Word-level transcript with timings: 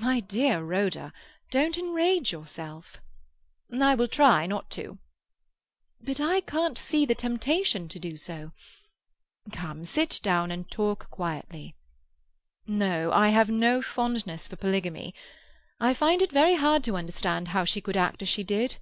"My 0.00 0.18
dear 0.18 0.64
Rhoda, 0.64 1.12
don't 1.52 1.78
enrage 1.78 2.32
yourself." 2.32 3.00
"I 3.72 3.94
will 3.94 4.08
try 4.08 4.46
not 4.46 4.68
to." 4.72 4.98
"But 6.00 6.18
I 6.20 6.40
can't 6.40 6.76
see 6.76 7.06
the 7.06 7.14
temptation 7.14 7.88
to 7.90 8.00
do 8.00 8.16
so. 8.16 8.50
Come 9.52 9.76
and 9.76 9.86
sit 9.88 10.18
down, 10.24 10.50
and 10.50 10.68
talk 10.68 11.08
quietly. 11.08 11.76
No, 12.66 13.12
I 13.12 13.28
have 13.28 13.48
no 13.48 13.80
fondness 13.80 14.48
for 14.48 14.56
polygamy. 14.56 15.14
I 15.78 15.94
find 15.94 16.20
it 16.20 16.32
very 16.32 16.56
hard 16.56 16.82
to 16.82 16.96
understand 16.96 17.46
how 17.54 17.64
she 17.64 17.80
could 17.80 17.96
act 17.96 18.22
as 18.22 18.28
she 18.28 18.42
did. 18.42 18.78